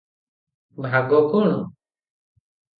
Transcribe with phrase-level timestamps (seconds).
[0.85, 1.55] ଭାଗ କଣ?